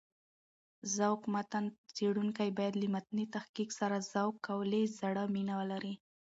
[0.95, 1.65] ذوق متن
[1.95, 5.93] څېړونکی باید له متني تحقيق سره ذوق او له زړه مينه ولري.